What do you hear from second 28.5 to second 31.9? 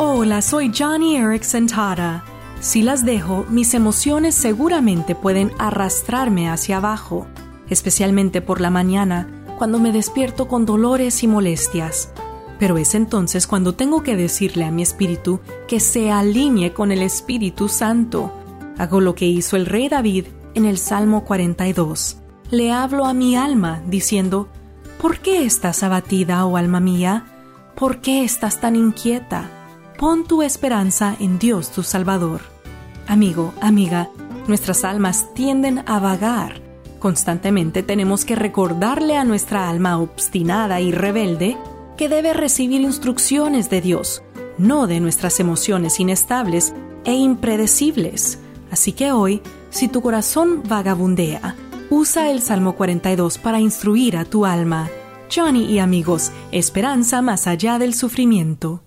tan inquieta? Pon tu esperanza en Dios tu